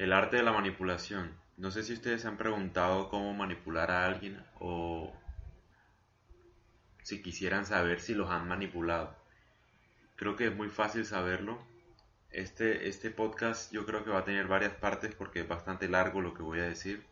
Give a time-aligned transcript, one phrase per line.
[0.00, 1.30] El arte de la manipulación.
[1.58, 5.14] No sé si ustedes se han preguntado cómo manipular a alguien o
[7.02, 9.14] si quisieran saber si los han manipulado.
[10.16, 11.58] Creo que es muy fácil saberlo.
[12.30, 16.22] Este, este podcast yo creo que va a tener varias partes porque es bastante largo
[16.22, 17.04] lo que voy a decir.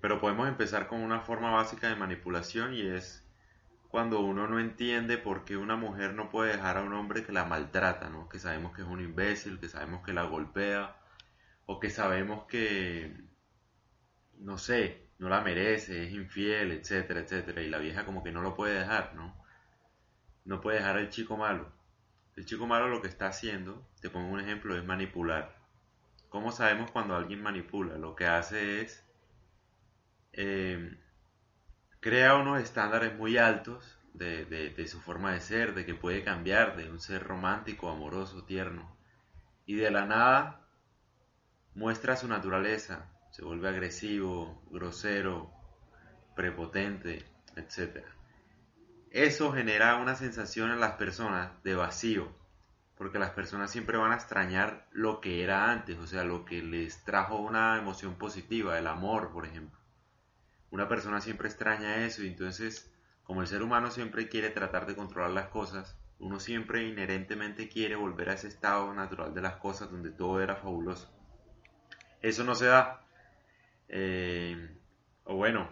[0.00, 3.24] Pero podemos empezar con una forma básica de manipulación y es
[3.88, 7.30] cuando uno no entiende por qué una mujer no puede dejar a un hombre que
[7.30, 8.28] la maltrata, ¿no?
[8.28, 10.96] Que sabemos que es un imbécil, que sabemos que la golpea,
[11.72, 13.14] o que sabemos que,
[14.38, 18.42] no sé, no la merece, es infiel, etcétera, etcétera, y la vieja como que no
[18.42, 19.40] lo puede dejar, ¿no?
[20.44, 21.72] No puede dejar al chico malo.
[22.34, 25.56] El chico malo lo que está haciendo, te pongo un ejemplo, es manipular.
[26.28, 27.96] ¿Cómo sabemos cuando alguien manipula?
[27.98, 29.06] Lo que hace es...
[30.32, 30.98] Eh,
[32.00, 36.90] crea unos estándares muy altos de, su forma de ser, de que puede cambiar de
[36.90, 38.96] un ser romántico, amoroso, tierno.
[39.66, 40.59] Y de la nada
[41.74, 45.52] muestra su naturaleza, se vuelve agresivo, grosero,
[46.34, 47.24] prepotente,
[47.56, 48.04] etc.
[49.10, 52.36] Eso genera una sensación en las personas de vacío,
[52.96, 56.62] porque las personas siempre van a extrañar lo que era antes, o sea, lo que
[56.62, 59.80] les trajo una emoción positiva, el amor, por ejemplo
[60.70, 62.92] una persona siempre extraña eso y entonces
[63.24, 67.96] como el ser humano siempre quiere tratar de controlar las cosas, uno siempre inherentemente quiere
[67.96, 71.12] volver a ese estado natural de las cosas donde todo era fabuloso.
[72.22, 73.04] Eso no se da.
[73.88, 74.76] Eh,
[75.24, 75.70] o bueno,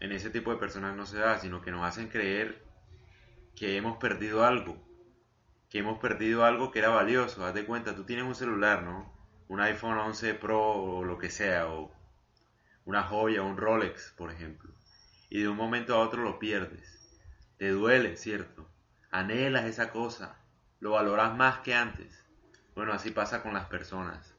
[0.00, 2.62] en ese tipo de personas no se da, sino que nos hacen creer
[3.56, 4.76] que hemos perdido algo,
[5.68, 7.44] que hemos perdido algo que era valioso.
[7.44, 9.12] Haz de cuenta, tú tienes un celular, ¿no?
[9.48, 11.92] Un iPhone 11 Pro o lo que sea, o
[12.84, 14.72] una joya, un Rolex, por ejemplo,
[15.28, 17.18] y de un momento a otro lo pierdes.
[17.58, 18.68] Te duele, ¿cierto?
[19.10, 20.36] Anhelas esa cosa,
[20.80, 22.24] lo valoras más que antes.
[22.74, 24.34] Bueno, así pasa con las personas.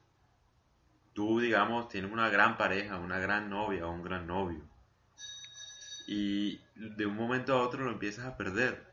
[1.14, 4.62] Tú, digamos, tienes una gran pareja, una gran novia o un gran novio.
[6.06, 8.92] Y de un momento a otro lo empiezas a perder.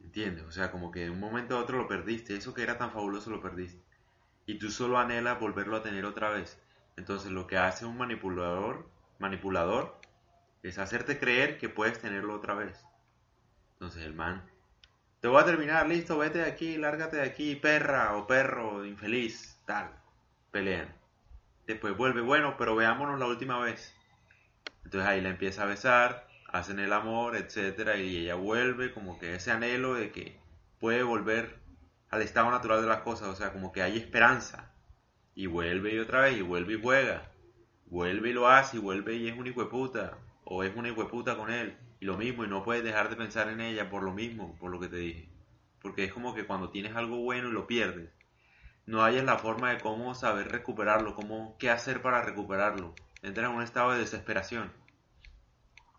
[0.00, 0.44] ¿Entiendes?
[0.44, 2.36] O sea, como que de un momento a otro lo perdiste.
[2.36, 3.82] Eso que era tan fabuloso lo perdiste.
[4.46, 6.58] Y tú solo anhelas volverlo a tener otra vez.
[6.96, 10.00] Entonces lo que hace un manipulador, manipulador
[10.62, 12.84] es hacerte creer que puedes tenerlo otra vez.
[13.74, 14.44] Entonces el man,
[15.20, 19.60] te voy a terminar, listo, vete de aquí, lárgate de aquí, perra o perro, infeliz,
[19.66, 19.90] tal.
[20.50, 20.92] Pelean.
[21.68, 23.94] Después vuelve, bueno, pero veámonos la última vez.
[24.84, 29.34] Entonces ahí la empieza a besar, hacen el amor, etcétera, y ella vuelve como que
[29.34, 30.40] ese anhelo de que
[30.80, 31.58] puede volver
[32.08, 34.72] al estado natural de las cosas, o sea, como que hay esperanza
[35.34, 37.30] y vuelve y otra vez, y vuelve y juega.
[37.84, 40.16] Vuelve y lo hace, y vuelve y es un hijo de puta.
[40.44, 41.76] O es una hijo de puta con él.
[42.00, 44.70] Y lo mismo, y no puedes dejar de pensar en ella por lo mismo, por
[44.70, 45.28] lo que te dije.
[45.82, 48.08] Porque es como que cuando tienes algo bueno y lo pierdes,
[48.88, 52.94] no hayas la forma de cómo saber recuperarlo, cómo, qué hacer para recuperarlo.
[53.22, 54.72] Entras en un estado de desesperación.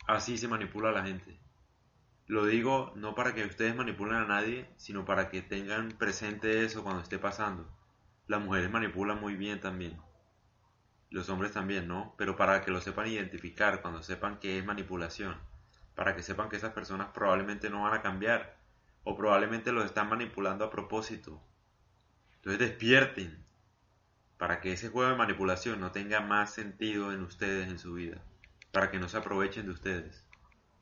[0.08, 1.40] Así se manipula a la gente.
[2.28, 6.84] Lo digo no para que ustedes manipulen a nadie, sino para que tengan presente eso
[6.84, 7.80] cuando esté pasando
[8.30, 10.00] las mujeres manipulan muy bien también.
[11.10, 12.14] Los hombres también, ¿no?
[12.16, 15.36] Pero para que lo sepan identificar, cuando sepan que es manipulación,
[15.96, 18.56] para que sepan que esas personas probablemente no van a cambiar
[19.04, 21.42] o probablemente los están manipulando a propósito.
[22.40, 23.46] Entonces despierten
[24.38, 28.22] para que ese juego de manipulación no tenga más sentido en ustedes en su vida,
[28.72, 30.26] para que no se aprovechen de ustedes.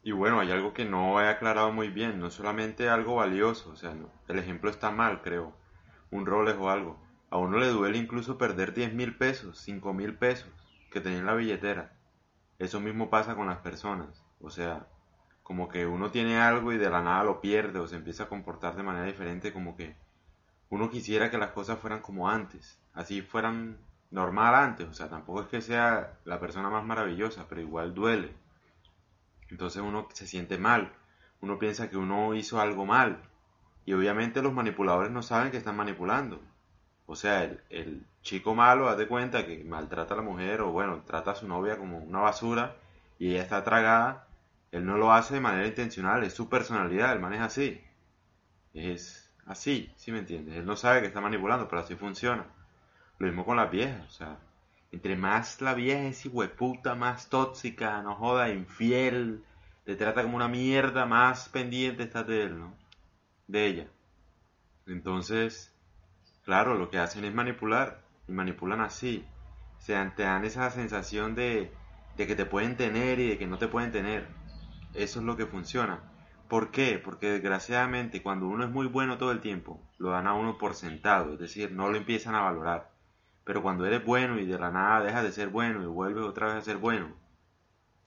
[0.04, 3.76] Y bueno, hay algo que no he aclarado muy bien, no solamente algo valioso, o
[3.76, 3.96] sea,
[4.28, 5.58] el ejemplo está mal, creo,
[6.12, 7.02] un Rolex o algo.
[7.30, 10.50] A uno le duele incluso perder 10 mil pesos, 5 mil pesos
[10.92, 11.98] que tenía en la billetera.
[12.60, 14.24] Eso mismo pasa con las personas.
[14.40, 14.88] O sea,
[15.44, 18.30] como que uno tiene algo y de la nada lo pierde o se empieza a
[18.30, 19.96] comportar de manera diferente, como que
[20.70, 23.78] uno quisiera que las cosas fueran como antes, así fueran
[24.12, 24.88] normal antes.
[24.88, 28.34] O sea, tampoco es que sea la persona más maravillosa, pero igual duele.
[29.50, 30.94] Entonces uno se siente mal,
[31.42, 33.22] uno piensa que uno hizo algo mal.
[33.86, 36.42] Y obviamente los manipuladores no saben que están manipulando.
[37.06, 41.32] O sea, el, chico malo, haz cuenta que maltrata a la mujer o bueno, trata
[41.32, 42.76] a su novia como una basura
[43.18, 44.28] y ella está tragada,
[44.72, 47.82] él no lo hace de manera intencional, es su personalidad, el man es así.
[48.74, 50.56] Es así, ¿sí me entiendes?
[50.58, 52.46] Él no sabe que está manipulando, pero así funciona.
[53.20, 54.38] Lo mismo con las viejas, o sea,
[54.92, 59.44] entre más la vieja es hueputa, más tóxica, no joda, infiel,
[59.86, 62.74] te trata como una mierda, más pendiente está de él, ¿no?
[63.48, 63.88] De ella.
[64.86, 65.74] Entonces,
[66.48, 69.26] Claro, lo que hacen es manipular, y manipulan así.
[69.80, 71.74] O sea, te dan esa sensación de
[72.16, 74.30] que te pueden tener y de que no te pueden tener.
[74.94, 76.00] Eso es lo que funciona.
[76.50, 77.00] ¿Por qué?
[77.04, 80.76] Porque desgraciadamente cuando uno es muy bueno todo el tiempo, lo dan a uno por
[80.76, 82.92] sentado, es decir, no lo empiezan a valorar.
[83.44, 86.48] Pero cuando eres bueno y de la nada dejas de ser bueno y vuelves otra
[86.48, 87.14] vez a ser bueno,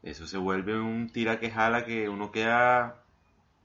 [0.03, 3.03] eso se vuelve un tira que jala que uno queda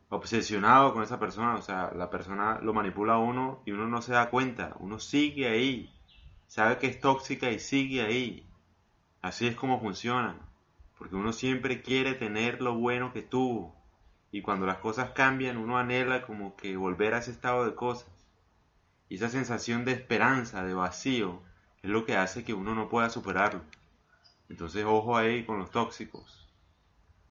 [0.10, 1.56] obsesionado con esa persona.
[1.56, 4.76] O sea, la persona lo manipula a uno y uno no se da cuenta.
[4.80, 5.94] Uno sigue ahí.
[6.48, 8.46] Sabe que es tóxica y sigue ahí.
[9.22, 10.38] Así es como funciona.
[10.98, 13.75] Porque uno siempre quiere tener lo bueno que tuvo.
[14.36, 18.10] Y cuando las cosas cambian, uno anhela como que volver a ese estado de cosas.
[19.08, 21.42] Y esa sensación de esperanza, de vacío,
[21.82, 23.62] es lo que hace que uno no pueda superarlo.
[24.50, 26.45] Entonces, ojo ahí con los tóxicos.